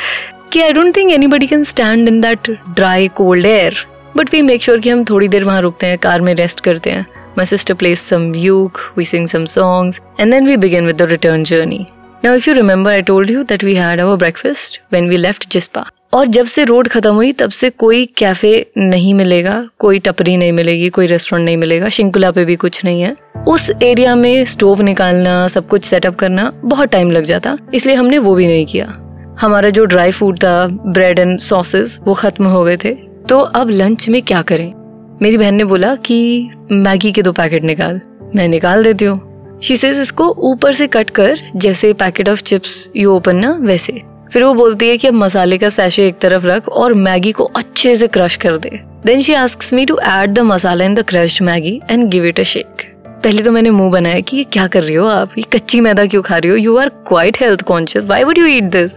कि 0.54 0.62
I 0.62 0.74
don't 0.74 0.96
think 0.96 1.12
anybody 1.28 1.48
can 1.48 1.64
stand 1.64 2.08
in 2.08 2.20
that 2.22 2.50
dry 2.76 3.08
cold 3.08 3.46
air 3.46 3.86
but 4.18 4.34
we 4.34 4.42
make 4.42 4.64
sure 4.64 4.80
कि 4.80 4.90
हम 4.90 5.04
थोड़ी 5.06 5.28
देर 5.28 5.44
वहाँ 5.44 5.62
रुकते 5.62 5.88
हैं, 5.88 5.98
कार 5.98 6.22
में 6.22 6.34
रेस्ट 6.36 6.60
करते 6.60 6.90
हैं. 6.90 7.06
My 7.38 7.46
sister 7.46 7.74
plays 7.74 8.02
some 8.10 8.34
uke 8.36 8.80
we 8.98 9.06
sing 9.06 9.28
some 9.28 9.46
songs 9.46 10.00
and 10.20 10.32
then 10.34 10.48
we 10.48 10.58
begin 10.58 10.86
with 10.88 11.02
return 11.02 11.44
journey 11.44 11.86
now 12.26 12.36
if 12.36 12.50
you 12.50 12.56
remember 12.56 12.92
I 12.92 13.02
told 13.02 13.32
you 13.32 13.44
that 13.44 13.64
we 13.64 13.76
had 13.76 14.00
our 14.00 14.18
breakfast 14.18 14.82
when 14.94 15.10
we 15.10 15.18
left 15.18 15.50
Jispa 15.52 15.86
और 16.14 16.28
जब 16.28 16.46
से 16.46 16.64
road 16.64 16.88
खत्म 16.88 17.14
हुई, 17.14 17.32
तब 17.32 17.50
से 17.50 17.70
कोई 17.70 18.06
cafe 18.06 18.72
नहीं 18.78 19.14
मिलेगा, 19.14 19.68
कोई 19.80 20.00
टपरी 20.00 20.38
नहीं 20.38 20.52
मिलेगी, 20.52 20.90
कोई 20.90 21.08
रेस्टोरेंट 21.08 21.46
नहीं 21.46 21.58
मिलेगा, 21.58 21.90
शिंकुला 21.90 22.32
पे 22.32 22.46
भी 22.46 22.56
कुछ 22.56 22.86
नहीं 22.86 23.02
है। 23.02 23.18
उस 23.48 23.72
एरिया 23.84 24.16
में 24.16 24.46
स्टोव 24.46 24.82
निकालना, 24.82 25.48
सब 25.48 25.68
कुछ 25.68 25.84
सेटअप 25.84 26.16
करना 26.16 26.62
बहुत 26.66 26.90
टाइम 26.90 27.12
लग 27.12 27.24
जाता, 27.24 27.58
इसलिए 27.74 27.96
हमने 27.96 28.18
वो 28.18 28.36
भी 28.36 28.48
नहीं 28.48 28.66
किया। 28.66 28.98
हमारा 29.40 29.70
जो 29.70 29.86
ड्राई 29.86 30.12
फ़ूड 30.12 30.38
था 30.38 30.68
ब्रेड 30.68 31.20
एंड 31.20 31.40
सॉसेस 31.40 32.00
वो 32.04 32.14
खत्म 32.14 32.46
हो 32.46 32.64
गए 32.64 32.78
थे। 32.78 32.94
तो 33.30 33.40
अब 33.40 33.70
लंच 33.70 34.10
में 34.10 34.22
क्या 34.22 34.42
करें? 34.42 34.74
मेरी 35.22 35.38
बहन 35.38 35.56
ने 35.56 35.64
बोला 35.64 35.96
कि, 35.96 36.50
मैगी 36.72 37.12
के 37.12 37.22
दो 37.22 37.32
पैकेट 37.32 37.64
निकाल। 37.64 38.02
मैं 38.36 38.48
निकाल 38.48 38.84
देती 38.84 39.06
हूँ। 39.06 39.32
शी 39.64 39.78
सेज 39.78 40.00
इसको 40.00 40.36
ऊपर 40.38 40.74
से 40.74 40.88
कट 40.88 41.10
कर, 41.10 41.40
जैसे 41.56 41.94
packet 41.94 42.30
of 42.30 42.42
chips 42.42 42.90
you 42.96 43.12
open 43.12 43.36
ना, 43.36 43.52
वैसे। 43.62 44.11
फिर 44.32 44.44
वो 44.44 44.54
बोलती 44.54 44.90
है 44.90 44.98
कि 44.98 45.08
अब 45.08 45.14
मसाले 45.14 45.58
का 45.58 45.70
सैशे 45.70 46.08
एक 46.08 46.20
तरफ़ 46.20 46.46
रख 46.46 46.70
और 46.70 46.94
मैगी 46.94 47.32
को 47.32 47.44
अच्छे 47.44 47.96
से 47.96 48.08
क्रश 48.08 48.36
कर 48.36 48.58
दे। 48.58 48.70
Then 49.06 49.22
she 49.22 49.34
asks 49.34 49.74
me 49.74 49.86
to 49.86 49.98
add 50.00 50.34
the 50.34 50.40
masala 50.40 50.86
in 50.86 50.94
the 50.96 51.02
crushed 51.02 51.42
Maggi 51.44 51.82
and 51.90 52.08
give 52.10 52.26
it 52.26 52.40
a 52.40 52.44
shake 52.44 52.90
पहले 53.24 53.44
तो 53.44 53.52
मैंने 53.52 53.70
मुँह 53.70 53.92
बनाया 53.92 54.20
कि 54.20 54.38
ये 54.38 54.44
क्या 54.44 54.68
कर 54.68 54.84
रही 54.84 54.96
हो 54.96 55.08
आप? 55.08 55.38
ये 55.38 55.44
कच्ची 55.54 55.82
मैदा 55.82 56.06
क्यों 56.06 56.22
खा 56.22 56.38
रही 56.38 56.52
हो? 56.52 56.56
You 56.58 56.78
are 56.78 56.90
quite 56.90 57.38
health 57.42 57.62
conscious 57.62 58.06
why 58.06 58.24
would 58.24 58.38
you 58.38 58.46
eat 58.46 58.64
this 58.64 58.92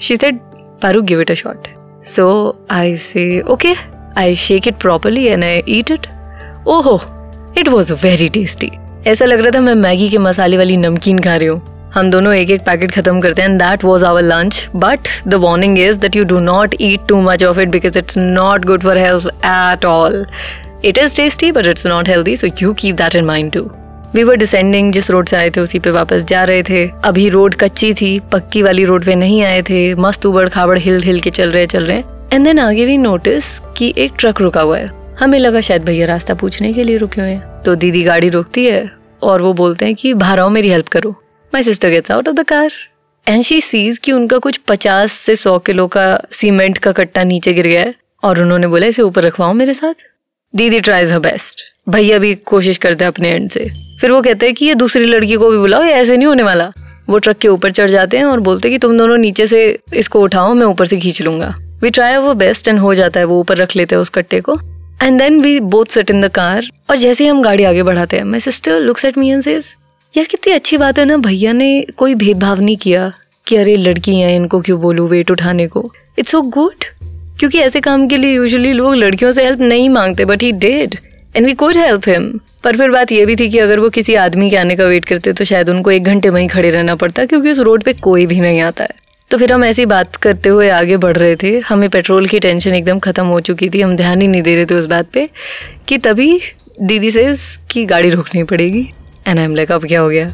she 0.00 0.16
said 0.16 0.38
Paru 0.82 1.02
give 1.02 1.20
it 1.20 1.30
a 1.30 1.34
shot 1.34 1.68
so 2.06 2.56
I 2.70 2.96
say 2.96 3.40
okay 3.40 3.74
I 4.18 4.34
shake 4.36 4.68
it 4.68 4.74
properly 4.74 5.24
and 5.24 5.44
I 5.44 5.62
eat 5.68 5.90
it 5.90 6.06
ओहो 6.66 7.00
इट 7.58 7.68
वॉज़ 7.68 7.92
वेरी 7.92 8.28
टेस्टी 8.28 8.70
ऐसा 9.06 9.24
लग 9.24 9.40
रहा 9.40 9.50
था 9.50 9.60
मैं 9.60 9.74
Maggi 9.74 10.08
के 10.08 10.18
मसाले 10.18 10.56
वाली 10.56 10.76
नमकीन 10.76 11.18
खा 11.18 11.36
रही 11.36 11.48
हूँ। 11.48 11.75
हम 11.96 12.10
दोनों 12.10 12.32
एक 12.34 12.50
एक 12.50 12.60
पैकेट 12.60 12.90
खत्म 12.92 13.20
करते 13.20 13.42
हैं 13.42 13.56
that 13.58 13.84
was 13.84 14.04
our 14.04 14.22
lunch 14.22 14.66
but 14.76 15.08
the 15.28 15.34
warning 15.34 15.78
is 15.78 15.98
that 15.98 16.16
you 16.16 16.24
do 16.24 16.38
not 16.38 16.74
eat 16.80 17.06
too 17.08 17.20
much 17.22 17.44
of 17.44 17.60
it 17.60 17.68
because 17.68 17.98
it's 17.98 18.18
not 18.18 18.64
good 18.64 18.82
for 18.82 18.98
health 18.98 19.26
at 19.44 19.84
all 19.84 20.26
it 20.84 20.98
is 20.98 21.16
tasty 21.16 21.50
but 21.52 21.66
it's 21.66 21.86
not 21.86 22.08
healthy 22.08 22.36
so 22.36 22.48
you 22.62 22.72
keep 22.72 22.96
that 22.96 23.14
in 23.14 23.24
mind 23.24 23.50
to 23.52 23.62
we 24.14 24.22
were 24.22 24.36
descending 24.36 24.92
जिस 24.92 25.10
road 25.10 25.28
से 25.28 25.36
आए 25.36 25.50
थे, 25.50 25.60
उसी 25.60 25.78
पे 25.78 25.90
वापस 25.90 26.24
जा 26.24 26.44
रहे 26.44 26.62
थे। 26.62 26.86
अभी 27.04 27.28
रोड 27.28 27.54
कच्ची 27.54 27.92
थी, 27.94 28.18
पक्की 28.32 28.62
वाली 28.62 28.84
रोड 28.84 29.04
पे 29.04 29.14
नहीं 29.14 29.42
आए 29.42 29.62
थे। 29.62 29.94
मस्त 29.94 30.26
उबड़ 30.26 30.48
खाबड़ 30.48 30.78
हिल 30.78 31.02
हिल 31.02 31.20
के 31.20 31.30
चल 31.30 31.50
रहे 31.50 31.66
चल 31.66 31.84
रहे। 31.84 32.02
एंड 32.32 32.44
देन 32.44 32.58
आगे 32.58 32.86
भी 32.86 32.96
नोटिस 32.98 33.58
कि 33.76 33.92
एक 33.98 34.12
ट्रक 34.18 34.40
रुका 34.40 34.60
हुआ 34.60 34.78
है। 34.78 34.90
हमें 35.20 35.38
लगा 35.38 35.60
शायद 35.60 35.84
भैया 35.84 36.06
रास्ता 36.06 36.34
पूछने 36.34 36.72
के 36.72 36.84
लिए 36.84 36.96
रुके 36.96 37.20
हुए 37.20 37.30
हैं। 37.30 37.62
तो 37.62 37.74
दीदी 37.74 38.02
गाड़ी 38.02 38.28
रोकती 38.28 38.66
है, 38.66 38.90
और 39.22 39.42
वो 39.42 39.52
बोलते 39.52 39.84
हैं 39.84 39.94
कि 39.94 40.12
आओ 40.12 40.48
मेरी 40.48 40.68
हेल्प 40.68 40.88
करो। 40.88 41.14
My 41.56 41.62
sister 41.62 41.90
gets 41.90 42.10
out 42.10 42.26
of 42.28 42.34
the 42.36 42.42
car 42.44 42.72
and 43.26 43.42
she 43.42 43.60
sees 43.60 43.98
कि 43.98 44.12
उनका 44.12 44.38
कुछ 44.38 44.56
पचास 44.68 45.12
से 45.12 45.34
सौ 45.36 45.58
किलो 45.58 45.86
का 45.86 46.02
सीमेंट 46.30 46.78
का 46.78 46.90
कट्टा 46.92 47.22
नीचे 47.24 47.52
गिर 47.52 47.66
गया 47.66 47.80
है 47.80 47.94
और 48.22 48.40
उन्होंने 48.42 48.66
बोला, 48.66 48.86
इसे 48.86 49.02
ऊपर 49.02 49.22
रखवाओ 49.22 49.52
मेरे 49.52 49.74
साथ. 49.74 49.94
दीदी 50.54 50.80
ट्राइज 50.80 51.12
हर 51.12 51.18
बेस्ट 51.18 51.62
भैया 51.88 52.18
भी 52.18 52.34
कोशिश 52.46 52.78
करते 52.78 53.04
हैं 53.04 53.12
अपने 53.12 53.28
एंड 53.28 53.48
से। 53.50 53.64
फिर 54.00 54.10
वो 54.10 54.20
कहते 54.22 54.46
हैं 54.46 54.54
कि 54.54 54.66
ये 54.66 54.74
दूसरी 54.74 55.04
लड़की 55.04 55.34
को 55.34 55.50
भी 55.50 55.58
बुलाओ, 55.58 55.82
ये 55.82 55.92
ऐसे 55.92 56.16
नहीं 56.16 56.26
होने 56.26 56.42
वाला। 56.42 56.70
वो 57.08 57.18
ट्रक 57.18 57.38
के 57.38 57.48
ऊपर 57.48 57.72
चढ़ 57.72 57.90
जाते 57.90 58.16
हैं 58.16 58.24
और 58.24 58.40
बोलते 58.40 58.68
हैं 58.68 58.74
कि 58.74 58.78
तुम 58.78 58.98
दोनों 58.98 59.16
नीचे 59.16 59.46
से 59.46 59.64
इसको 59.94 60.22
उठाओ, 60.22 60.52
मैं 60.54 60.66
ऊपर 60.66 60.86
से 60.86 60.96
खींच 60.96 61.22
लूँगा। 61.22 61.48
वी 61.82 61.90
ट्राई 61.90 62.16
वो 62.18 62.34
बेस्ट 62.34 62.68
एंड 62.68 62.78
हो 62.78 62.92
जाता 62.94 63.20
है, 63.20 63.26
वो 63.26 63.38
ऊपर 63.40 63.56
रख 63.56 63.74
लेते 63.76 63.94
हैं 63.94 64.02
उस 64.02 64.08
कट्टे 64.08 64.40
को। 64.40 64.58
And 65.02 65.18
then 65.18 65.40
we 65.40 65.58
both 65.72 65.94
sat 65.94 66.10
in 66.10 66.20
the 66.20 66.30
car 66.34 66.70
और 66.90 66.96
जैसे 66.96 67.24
ही 67.24 67.30
हम 67.30 67.42
गाड़ी 67.42 67.64
आगे 67.64 67.82
बढ़ाते 67.82 68.16
हैं 68.16 68.24
my 68.24 68.40
sister 68.40 68.80
looks 68.80 69.04
at 69.04 69.18
me 69.18 69.30
and 69.30 69.42
says 69.42 69.74
यार, 70.16 70.26
कितनी 70.26 70.52
अच्छी 70.52 70.76
बात 70.76 70.98
है 70.98 71.04
ना, 71.04 71.16
भैया 71.18 71.52
ने 71.52 71.86
कोई 71.96 72.14
भेदभाव 72.14 72.60
नहीं 72.60 72.76
किया 72.76 73.10
कि 73.46 73.56
अरे, 73.56 73.76
लड़की 73.76 74.14
हैं 74.16 74.34
इनको 74.36 74.60
क्यों 74.60 74.80
बोलूँ 74.80 75.08
वेट 75.08 75.30
उठाने 75.30 75.66
को। 75.68 75.90
इट्स 76.18 76.30
सो 76.30 76.40
गुड 76.42 76.84
क्योंकि 77.38 77.58
ऐसे 77.58 77.80
काम 77.80 78.06
के 78.08 78.16
लिए 78.16 78.34
यूजुअली 78.34 78.72
लोग 78.72 78.94
लड़कियों 78.96 79.32
से 79.32 79.44
हेल्प 79.44 79.60
नहीं 79.60 79.88
मांगते 79.90 80.24
but 80.24 80.42
he 80.42 80.52
did 80.54 80.94
and 81.36 81.46
we 81.46 81.52
could 81.54 81.76
help 81.76 82.08
him 82.08 82.30
पर 82.64 82.76
फिर 82.76 82.90
बात 82.90 83.12
ये 83.12 83.26
भी 83.26 83.36
थी 83.36 83.48
कि 83.50 83.58
अगर 83.58 83.78
वो 83.78 83.90
किसी 83.90 84.14
आदमी 84.16 84.50
के 84.50 84.56
आने 84.56 84.76
का 84.76 84.84
वेट 84.84 85.04
करते 85.04 85.32
तो 85.32 85.44
शायद 85.44 85.68
उनको 85.70 85.90
एक 85.90 86.04
घंटे 86.04 86.28
वहीं 86.28 86.48
खड़े 86.48 86.70
रहना 86.70 86.94
पड़ता, 86.94 87.24
क्योंकि 87.24 87.50
उस 87.50 87.58
रोड 87.60 87.84
पे 87.84 87.92
कोई 87.92 88.26
भी 88.26 88.40
नहीं 88.40 88.60
आता 88.60 88.84
है। 88.84 89.04
तो 89.30 89.38
फिर 89.38 89.52
हम 89.52 89.64
ऐसी 89.64 89.86
बात 89.86 90.16
करते 90.16 90.48
हुए 90.48 90.68
आगे 90.70 90.96
बढ़ 90.96 91.16
रहे 91.16 91.36
थे। 91.36 91.58
हमें 91.60 91.88
पेट्रोल 91.90 92.26
की 92.26 92.38
टेंशन 92.40 92.74
एकदम 92.74 92.98
खत्म 92.98 93.26
हो 93.26 93.40
चुकी 93.40 93.68
थी, 93.70 93.80
हम 93.80 93.96
ध्यान 93.96 94.20
ही 94.20 94.28
नहीं 94.28 94.42
दे 94.42 94.54
रहे 94.54 94.66
थे 94.66 94.74
उस 94.74 94.86
बात 94.86 95.10
पे 95.12 95.28
कि 95.88 95.98
तभी 95.98 96.38
दीदी 96.82 97.10
से 97.10 97.84
गाड़ी 97.84 98.10
रोकनी 98.10 98.42
पड़ेगी। 98.44 98.88
एंड 99.26 99.38
आई 99.38 99.44
एम 99.44 99.54
लाइक 99.56 99.72
अब 99.72 99.86
क्या 99.86 100.00
हो 100.00 100.08
गया? 100.08 100.28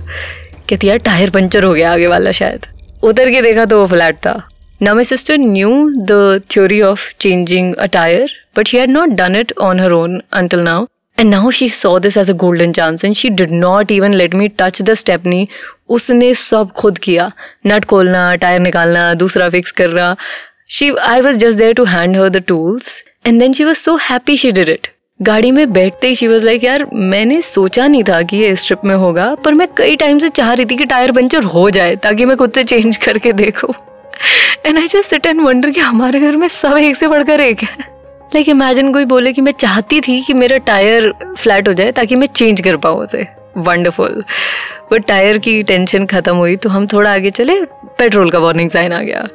कहती, 0.68 0.88
यार 0.88 0.99
टायर 0.99 1.30
पंचर 1.30 1.64
हो 1.64 1.72
गया 1.75 1.92
आगे 1.92 2.06
वाला 2.06 2.30
शायद। 2.32 2.66
उधर 3.04 3.30
के 3.30 3.42
देखा 3.42 3.64
तो 3.64 3.80
वो 3.80 3.87
फ्लैट 3.88 4.16
था। 4.16 4.40
ना 4.82 4.94
my 4.94 5.04
sister 5.04 5.37
knew 5.38 5.70
the 6.00 6.40
theory 6.50 6.80
of 6.82 7.11
changing 7.20 7.75
a 7.75 7.87
tyre 7.92 8.32
but 8.56 8.68
she 8.68 8.78
had 8.78 8.90
not 8.90 9.08
done 9.18 9.37
it 9.37 9.52
on 9.61 9.80
her 9.80 9.92
own 9.92 10.20
until 10.32 10.61
now 10.61 10.87
and 11.18 11.30
now 11.30 11.50
she 11.50 11.68
saw 11.68 11.99
this 11.99 12.16
as 12.16 12.30
a 12.30 12.34
golden 12.37 12.72
chance 12.72 13.04
and 13.04 13.14
she 13.16 13.28
did 13.30 13.50
not 13.52 13.92
even 13.92 14.14
let 14.14 14.34
me 14.34 14.49
touch 14.58 14.82
the 14.82 14.94
stepney 14.94 15.46
उसने 15.88 16.32
सब 16.34 16.70
खुद 16.76 16.99
किया। 16.99 17.30
नट 17.66 17.84
खोलना 17.84 18.34
tyre 18.37 18.61
निकालना, 18.61 19.12
दूसरा 19.14 19.49
fix 19.50 19.72
करना। 19.72 20.14
She 20.70 20.90
I 21.00 21.20
was 21.20 21.37
just 21.38 21.58
there 21.58 21.72
to 21.75 21.84
hand 21.84 22.16
her 22.16 22.28
the 22.28 22.42
tools 22.49 23.02
and 23.26 23.40
then 23.40 23.52
she 23.52 23.64
was 23.64 23.78
so 23.78 23.96
happy 24.02 24.37
she 24.37 24.50
did 24.52 24.68
it 24.68 24.87
गाड़ी 25.22 25.50
में 25.50 25.72
बैठते 25.72 26.08
ही 26.08 26.14
शी 26.14 26.26
वॉज़ 26.28 26.44
लाइक 26.44 26.64
यार, 26.64 26.86
मैंने 26.92 27.40
सोचा 27.42 27.86
नहीं 27.86 28.02
था 28.04 28.22
कि 28.22 28.36
ये 28.36 28.48
इस 28.48 28.66
ट्रिप 28.66 28.84
में 28.84 28.94
होगा, 28.94 29.34
पर 29.34 29.54
मैं 29.54 29.68
कई 29.76 29.96
टाइम 29.96 30.18
से 30.18 30.28
चाह 30.28 30.52
रही 30.52 30.66
थी 30.66 30.76
कि 30.76 30.84
टायर 30.84 31.12
पंचर 31.12 31.42
हो 31.44 31.68
जाए, 31.70 31.96
ताकि 31.96 32.24
मैं 32.24 32.36
खुद 32.36 32.52
से 32.52 32.64
चेंज 32.64 32.96
करके 32.96 33.32
देखूँ. 33.32 33.74
And 34.66 34.78
I 34.78 34.86
just 34.86 35.10
sit 35.10 35.26
and 35.26 35.40
wonder 35.40 35.70
कि 35.70 35.80
हमारे 35.80 36.20
घर 36.20 36.36
में 36.36 36.48
सब 36.48 36.76
एक 36.76 36.96
से 36.96 37.08
बढ़कर 37.08 37.40
एक 37.40 37.62
है। 37.62 37.76
लाइक 38.34 38.48
इमेजिन 38.48 38.92
कोई 38.92 39.04
बोले 39.04 39.32
कि 39.32 39.40
मैं 39.40 39.52
चाहती 39.52 40.00
थी 40.00 40.20
कि 40.20 40.34
मेरा 40.34 40.56
टायर 40.56 41.12
फ्लैट 41.38 41.68
हो 41.68 41.72
जाए, 41.72 41.92
ताकि 41.92 42.16
मैं 42.16 42.26
चेंज 42.26 42.60
कर 42.60 42.76
पाऊँ 42.76 43.04
उसे। 43.04 43.26
वंडरफुल 43.56 44.22
वो 44.92 44.99
टायर 44.99 45.38
की 45.38 45.62
टेंशन 45.62 46.06
खत्म 46.06 46.37
हुई 46.37 46.56
तो 46.56 46.68
हम 46.68 46.87
थोड़ा 46.87 47.12
आगे 47.12 47.30
चले, 47.30 47.61
पेट्रोल 47.99 48.30
का 48.30 48.38
वार्निंग 48.38 48.70
साइन 48.70 48.92
आ 48.92 49.02
गया। 49.02 49.28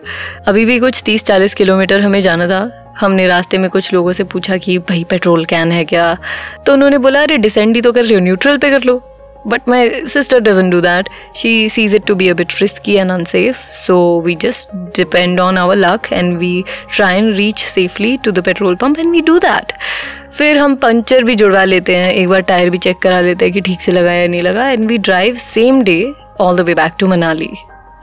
अभी 0.48 0.66
भी 0.66 0.80
कुछ 0.80 1.02
तीस 1.06 1.26
चालीस 1.26 1.54
किलोमीटर 1.54 2.00
हमें 2.00 2.22
जाना 2.22 2.48
था। 2.48 2.94
हमने 3.00 3.28
रास्ते 3.28 3.58
में 3.58 3.70
कुछ 3.70 3.94
लोगों 3.94 4.12
से 4.12 4.24
पूछा 4.24 4.58
कि, 4.58 4.78
भाई, 4.78 5.04
पेट्रोल 5.04 5.46
कैन 5.46 5.72
है 5.72 5.86
क्या? 5.86 6.18
तो 6.66 6.74
उन्होंने 6.74 6.98
बोला, 6.98 7.22
अरे 7.22 7.38
डिसेंड 7.38 7.76
ही 7.76 7.82
तो 7.82 7.92
कर 7.92 8.04
लो 8.04 8.20
न्यूट्रल 8.20 8.58
पे 8.58 8.70
कर 8.70 8.84
लो. 8.84 9.14
But 9.48 9.62
my 9.70 10.06
sister 10.06 10.40
doesn't 10.40 10.72
do 10.72 10.82
that 10.82 11.10
she 11.36 11.70
sees 11.70 11.96
it 11.96 12.06
to 12.06 12.16
be 12.16 12.30
a bit 12.30 12.48
risky 12.62 12.94
and 12.94 13.12
unsafe 13.12 13.58
so 13.58 14.22
we 14.26 14.36
just 14.36 14.70
depend 14.76 15.40
on 15.40 15.58
our 15.58 15.76
luck 15.76 16.02
and 16.14 16.38
we 16.38 16.64
try 16.96 17.18
and 17.18 17.36
reach 17.36 17.60
safely 17.60 18.18
to 18.18 18.32
the 18.32 18.44
petrol 18.44 18.76
pump 18.76 19.00
and 19.00 19.12
we 19.12 19.22
do 19.22 19.40
that 19.40 19.74
फिर 20.38 20.58
हम 20.58 20.76
puncture 20.76 21.24
भी 21.24 21.36
जुड़वा 21.36 21.64
लेते 21.64 21.96
हैं 21.96 22.12
एक 22.14 22.30
बार 22.30 22.42
tyre 22.50 22.70
भी 22.70 22.78
check 22.78 23.00
करा 23.02 23.22
लेते 23.22 23.46
हैं 23.46 23.54
कि 23.54 23.62
ठीक 23.62 23.82
से 23.82 23.92
लगा 23.92 24.14
या 24.14 24.28
नहीं 24.28 24.42
लगा 24.44 24.70
and 24.70 24.88
we 24.88 24.98
drive 25.10 25.36
same 25.44 25.82
day 25.84 26.02
all 26.42 26.58
the 26.58 26.66
way 26.68 26.76
back 26.76 26.96
to 27.00 27.08
Manali 27.08 27.52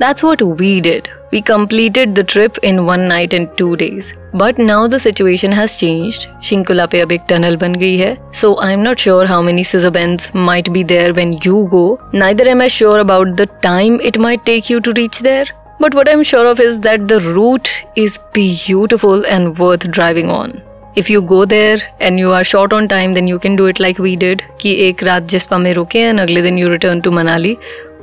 that's 0.00 0.24
what 0.24 0.42
we 0.42 0.80
did 0.80 1.08
We 1.34 1.42
completed 1.42 2.14
the 2.14 2.22
trip 2.22 2.58
in 2.58 2.86
one 2.86 3.08
night 3.08 3.32
and 3.34 3.48
two 3.58 3.74
days. 3.76 4.12
But 4.32 4.56
now 4.56 4.86
the 4.86 5.00
situation 5.00 5.50
has 5.50 5.74
changed. 5.76 6.28
Shinkula 6.48 6.84
pe 6.90 7.00
ab 7.04 7.14
ek 7.16 7.24
tunnel 7.32 7.56
ban 7.62 7.74
gayi 7.80 7.96
hai. 8.02 8.10
So 8.40 8.50
I'm 8.66 8.84
not 8.84 9.02
sure 9.04 9.26
how 9.30 9.38
many 9.48 9.64
scissor 9.70 9.90
bends 9.96 10.28
might 10.50 10.70
be 10.76 10.84
there 10.92 11.12
when 11.16 11.32
you 11.46 11.64
go. 11.72 11.82
Neither 12.12 12.46
am 12.52 12.62
I 12.66 12.68
sure 12.74 13.00
about 13.00 13.34
the 13.40 13.46
time 13.66 13.98
it 14.12 14.20
might 14.26 14.46
take 14.50 14.70
you 14.74 14.80
to 14.82 14.94
reach 15.00 15.18
there. 15.28 15.48
But 15.80 15.98
what 16.00 16.12
I'm 16.12 16.22
sure 16.22 16.46
of 16.52 16.62
is 16.68 16.80
that 16.86 17.08
the 17.08 17.18
route 17.32 17.72
is 17.96 18.20
beautiful 18.38 19.26
and 19.26 19.58
worth 19.58 19.90
driving 19.98 20.30
on. 20.30 20.54
If 20.95 21.09
you 21.09 21.21
go 21.21 21.45
there 21.45 21.81
and 21.99 22.19
you 22.19 22.31
are 22.37 22.43
short 22.43 22.73
on 22.73 22.87
time, 22.87 23.13
then 23.13 23.27
you 23.27 23.37
can 23.39 23.55
do 23.55 23.67
it 23.67 23.79
like 23.79 23.99
we 24.05 24.15
did. 24.23 24.41
कि 24.61 24.73
एक 24.87 25.03
रात 25.03 25.23
जिस्पा 25.33 25.57
में 25.57 25.73
रुके 25.73 26.09
and 26.09 26.19
अगले 26.19 26.41
दिन 26.41 26.57
you 26.61 26.71
return 26.71 27.03
to 27.07 27.13
Manali. 27.19 27.53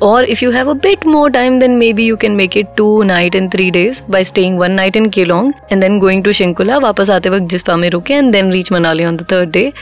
Or 0.00 0.22
if 0.22 0.42
you 0.42 0.50
have 0.50 0.68
a 0.68 0.74
bit 0.74 1.04
more 1.06 1.30
time, 1.30 1.58
then 1.58 1.78
maybe 1.78 2.04
you 2.04 2.16
can 2.16 2.36
make 2.36 2.56
it 2.62 2.72
two 2.76 3.04
night 3.04 3.34
and 3.34 3.50
three 3.50 3.70
days 3.70 4.00
by 4.16 4.22
staying 4.22 4.58
one 4.62 4.76
night 4.76 4.96
in 5.00 5.10
Kelong 5.10 5.52
and 5.70 5.82
then 5.82 5.98
going 5.98 6.22
to 6.22 6.34
Shinkula, 6.40 6.80
वापस 6.82 7.10
आते 7.10 7.30
वक्त 7.30 7.48
जिस्पा 7.54 7.76
में 7.76 7.88
रुके 7.90 8.14
and 8.14 8.34
then 8.34 8.50
reach 8.50 8.72
Manali 8.76 9.08
on 9.08 9.16
the 9.16 9.28
third 9.34 9.52
day. 9.52 9.72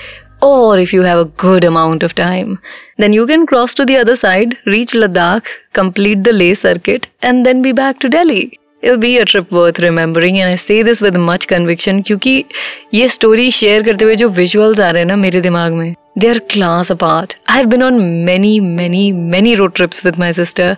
Or 0.41 0.79
if 0.79 0.93
you 0.93 1.03
have 1.03 1.19
a 1.19 1.31
good 1.45 1.65
amount 1.65 2.03
of 2.03 2.15
time, 2.15 2.59
then 2.99 3.13
you 3.13 3.27
can 3.27 3.47
cross 3.47 3.75
to 3.75 3.85
the 3.85 3.97
other 3.97 4.17
side, 4.17 4.57
reach 4.67 4.93
Ladakh, 4.93 5.47
complete 5.73 6.23
the 6.25 6.33
Leh 6.33 6.55
circuit, 6.55 7.09
and 7.23 7.47
then 7.47 7.63
be 7.63 7.73
back 7.73 7.99
to 8.01 8.09
Delhi. 8.09 8.58
It 8.84 8.96
be 8.96 9.16
a 9.18 9.24
trip 9.24 9.54
worth 9.54 9.80
remembering 9.80 10.38
and 10.38 10.46
I 10.46 10.58
say 10.58 10.84
this 10.84 11.02
with 11.04 11.16
much 11.18 11.46
conviction 11.46 12.02
क्योंकि 12.02 12.44
ये 12.94 13.08
story 13.08 13.50
share 13.52 13.84
करते 13.84 14.06
हुए 14.06 14.16
जो 14.16 14.30
visuals 14.30 14.80
आ 14.80 14.90
रहे 14.92 15.02
हैं 15.02 15.08
ना 15.08 15.16
मेरे 15.16 15.42
दिमाग 15.42 15.74
में 15.74 15.94
they 16.18 16.28
are 16.28 16.40
class 16.52 16.92
a 16.92 16.96
I 17.04 17.58
have 17.58 17.66
been 17.66 17.84
on 17.84 18.00
many 18.26 18.60
many 18.60 19.12
many 19.12 19.56
road 19.56 19.74
trips 19.74 20.06
with 20.06 20.20
my 20.20 20.34
sister 20.34 20.76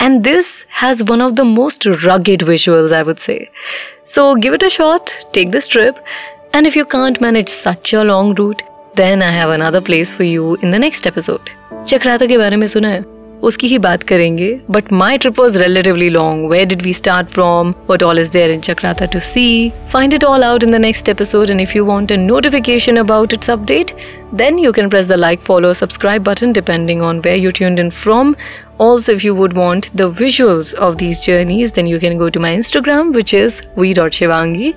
and 0.00 0.20
this 0.22 0.46
has 0.82 1.02
one 1.02 1.22
of 1.22 1.32
the 1.32 1.40
most 1.40 1.86
rugged 1.86 2.42
visuals 2.42 2.92
I 2.92 3.02
would 3.02 3.16
say 3.16 3.46
so 4.06 4.34
give 4.34 4.54
it 4.54 4.64
a 4.64 4.68
shot 4.68 5.10
take 5.34 5.50
this 5.50 5.70
trip 5.70 5.94
and 6.54 6.66
if 6.66 6.78
you 6.78 6.84
can't 6.84 7.22
manage 7.22 7.48
such 7.48 7.94
a 7.94 8.02
long 8.02 8.36
route 8.38 8.62
then 8.96 9.22
I 9.22 9.34
have 9.34 9.52
another 9.52 9.80
place 9.80 10.12
for 10.12 10.26
you 10.26 10.56
in 10.64 10.72
the 10.72 10.74
next 10.74 11.06
episode 11.06 11.50
Chakrata 11.88 12.26
के 12.26 12.38
बारे 12.38 12.56
में 12.56 12.66
सुना 12.66 12.88
है? 12.88 13.17
उसकी 13.44 13.68
ही 13.68 13.78
बात 13.78 14.02
करेंगे 14.02 14.48
but 14.70 14.92
my 14.92 15.18
trip 15.18 15.38
was 15.40 15.58
relatively 15.62 16.08
long 16.10 16.50
where 16.50 16.66
did 16.68 16.82
we 16.82 16.92
start 16.94 17.28
from 17.34 17.72
what 17.90 18.02
all 18.02 18.18
is 18.18 18.30
there 18.32 18.50
in 18.50 18.60
Chakrata 18.60 19.06
to 19.12 19.18
see 19.20 19.48
find 19.92 20.14
it 20.14 20.24
all 20.24 20.44
out 20.44 20.64
in 20.64 20.72
the 20.72 20.80
next 20.80 21.08
episode 21.08 21.50
and 21.50 21.60
if 21.60 21.76
you 21.76 21.84
want 21.84 22.12
a 22.12 22.16
notification 22.16 22.96
about 22.96 23.34
its 23.34 23.50
update 23.50 23.92
then 24.32 24.58
you 24.58 24.72
can 24.72 24.90
press 24.90 25.06
the 25.06 25.16
like, 25.16 25.40
follow, 25.40 25.72
subscribe 25.72 26.22
button 26.22 26.52
depending 26.52 27.00
on 27.00 27.20
where 27.22 27.36
you 27.36 27.50
tuned 27.50 27.78
in 27.78 27.90
from. 27.90 28.36
Also, 28.78 29.14
if 29.14 29.24
you 29.24 29.34
would 29.34 29.54
want 29.54 29.90
the 29.96 30.10
visuals 30.10 30.74
of 30.74 30.98
these 30.98 31.20
journeys, 31.20 31.72
then 31.72 31.86
you 31.86 31.98
can 31.98 32.18
go 32.18 32.28
to 32.30 32.38
my 32.38 32.54
Instagram, 32.54 33.14
which 33.14 33.32
is 33.34 33.60
v.shivangi. 33.76 34.74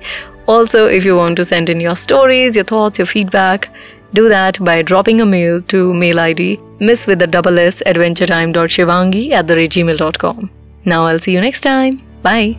Also, 0.48 0.86
if 0.86 1.06
you 1.06 1.15
want 1.15 1.36
to 1.36 1.46
send 1.46 1.70
in 1.70 1.80
your 1.80 1.96
stories, 1.96 2.56
your 2.56 2.65
thoughts, 2.65 2.98
your 2.98 3.06
feedback, 3.06 3.70
do 4.13 4.30
that 4.30 4.63
by 4.63 4.82
dropping 4.82 5.22
a 5.22 5.25
mail 5.25 5.62
to 5.74 5.94
mail 5.94 6.20
ID 6.20 6.60
miss 6.80 7.06
with 7.08 7.20
the 7.20 7.27
double 7.27 7.60
s 7.60 7.82
adventuretime.shivangi 7.86 9.32
at 9.32 9.48
the 9.48 9.56
gmail.com. 9.56 10.50
Now 10.86 11.06
I'll 11.06 11.20
see 11.20 11.32
you 11.32 11.41
next 11.41 11.62
time. 11.62 12.01
Bye. 12.24 12.58